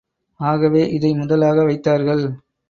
ஆகவே, 0.39 0.89
இதை 0.89 1.13
முதலாக 1.13 1.63
வைத்தார்கள். 1.63 2.23